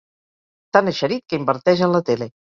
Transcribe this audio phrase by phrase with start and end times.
[0.77, 2.31] Tan eixerit que inverteix en la tele.